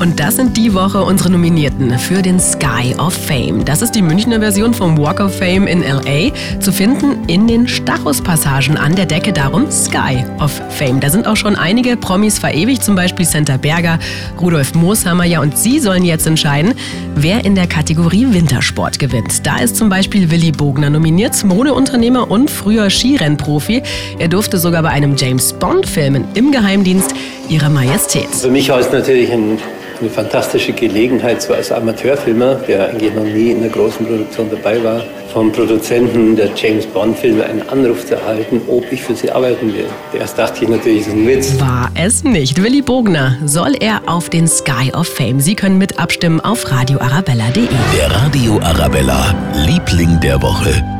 Und 0.00 0.20
das 0.20 0.36
sind 0.36 0.56
die 0.56 0.74
Woche 0.74 1.02
unsere 1.02 1.30
Nominierten 1.30 1.98
für 1.98 2.22
den 2.22 2.38
Sky 2.38 2.94
of 2.98 3.12
Fame. 3.12 3.64
Das 3.64 3.82
ist 3.82 3.96
die 3.96 4.02
Münchner 4.02 4.38
Version 4.38 4.72
vom 4.72 4.96
Walk 4.96 5.18
of 5.18 5.36
Fame 5.36 5.66
in 5.66 5.82
LA, 5.82 6.30
zu 6.60 6.72
finden 6.72 7.24
in 7.26 7.48
den 7.48 7.66
Stachus-Passagen 7.66 8.76
an 8.76 8.94
der 8.94 9.06
Decke, 9.06 9.32
darum 9.32 9.68
Sky 9.72 10.24
of 10.40 10.52
Fame. 10.70 11.00
Da 11.00 11.10
sind 11.10 11.26
auch 11.26 11.36
schon 11.36 11.56
einige 11.56 11.96
Promis 11.96 12.38
verewigt, 12.38 12.84
zum 12.84 12.94
Beispiel 12.94 13.26
Santa 13.26 13.56
Berger, 13.56 13.98
Rudolf 14.40 14.72
Mooshammer. 14.74 15.24
Ja, 15.24 15.40
und 15.40 15.58
Sie 15.58 15.80
sollen 15.80 16.04
jetzt 16.04 16.28
entscheiden, 16.28 16.74
wer 17.16 17.44
in 17.44 17.56
der 17.56 17.66
Kategorie 17.66 18.26
Wintersport 18.30 19.00
gewinnt. 19.00 19.44
Da 19.44 19.58
ist 19.58 19.74
zum 19.74 19.88
Beispiel 19.88 20.30
Willi 20.30 20.52
Bogner 20.52 20.90
nominiert, 20.90 21.42
Modeunternehmer 21.44 22.30
und 22.30 22.50
früher 22.50 22.88
Skirennprofi. 22.88 23.82
Er 24.20 24.28
durfte 24.28 24.58
sogar 24.58 24.84
bei 24.84 24.90
einem 24.90 25.16
James 25.16 25.52
Bond-Film 25.54 26.24
im 26.34 26.52
Geheimdienst 26.52 27.12
Ihrer 27.48 27.68
Majestät. 27.68 28.28
Für 28.28 28.50
mich 28.50 28.68
es 28.68 28.92
natürlich 28.92 29.32
ein 29.32 29.58
eine 30.00 30.10
fantastische 30.10 30.72
Gelegenheit, 30.72 31.42
so 31.42 31.54
als 31.54 31.72
Amateurfilmer, 31.72 32.56
der 32.56 32.88
eigentlich 32.88 33.14
noch 33.14 33.24
nie 33.24 33.50
in 33.50 33.58
einer 33.58 33.68
großen 33.68 34.06
Produktion 34.06 34.48
dabei 34.50 34.82
war, 34.82 35.02
vom 35.32 35.52
Produzenten 35.52 36.36
der 36.36 36.50
James 36.56 36.86
Bond-Filme 36.86 37.44
einen 37.44 37.68
Anruf 37.68 38.06
zu 38.06 38.14
erhalten, 38.14 38.62
ob 38.66 38.90
ich 38.90 39.02
für 39.02 39.14
sie 39.14 39.30
arbeiten 39.30 39.72
will. 39.72 39.86
Erst 40.18 40.38
dachte 40.38 40.64
ich 40.64 40.70
natürlich, 40.70 41.04
das 41.04 41.08
ist 41.08 41.14
ein 41.14 41.26
Witz. 41.26 41.60
War 41.60 41.90
es 41.94 42.24
nicht. 42.24 42.62
Willi 42.62 42.82
Bogner 42.82 43.36
soll 43.44 43.74
er 43.80 44.00
auf 44.06 44.30
den 44.30 44.48
Sky 44.48 44.92
of 44.94 45.06
Fame. 45.06 45.40
Sie 45.40 45.54
können 45.54 45.78
mit 45.78 45.98
abstimmen 45.98 46.40
auf 46.40 46.70
radioarabella.de. 46.70 47.68
Der 47.96 48.10
Radio 48.10 48.58
Arabella, 48.60 49.34
Liebling 49.66 50.18
der 50.20 50.40
Woche. 50.40 50.97